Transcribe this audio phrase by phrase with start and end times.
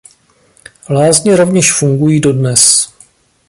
[0.89, 2.93] Lázně rovněž fungují dodnes.